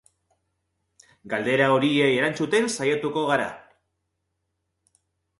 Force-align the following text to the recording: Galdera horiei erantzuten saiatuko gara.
Galdera 1.33 1.67
horiei 1.73 2.07
erantzuten 2.21 2.65
saiatuko 2.77 3.25
gara. 3.33 3.45